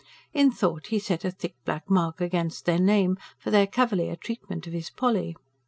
[0.33, 4.65] In thought he set a thick black mark against their name, for their cavalier treatment
[4.65, 5.35] of his Polly.